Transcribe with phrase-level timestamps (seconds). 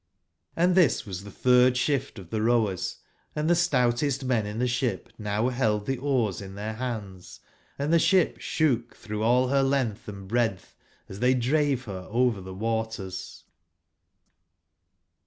[0.57, 2.97] Hnd this was tbe third shift of the rowers,
[3.35, 7.39] and the stoutest men in tbe ship now held the oars in their bands,
[7.77, 10.73] and the ship shook thro' all her length and breadth
[11.07, 13.43] as they drave her over th e waters.